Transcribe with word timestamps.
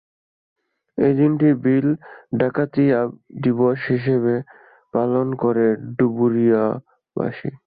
এই 0.97 1.13
দিনটিকে 1.19 1.59
বিল 1.63 1.87
ডাকাতিয়া 2.39 2.99
দিবস 3.43 3.79
হিসেবে 3.91 4.33
পালন 4.93 5.27
করে 5.43 5.65
ডুমুরিয়াবাসী। 5.97 7.51